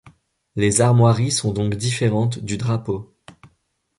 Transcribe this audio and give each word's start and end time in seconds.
Les 0.55 0.81
armoiries 0.81 1.29
sont 1.29 1.53
donc 1.53 1.75
différentes 1.75 2.39
du 2.39 2.57
drapeau. 2.57 3.13